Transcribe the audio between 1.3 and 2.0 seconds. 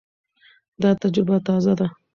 تازه ده.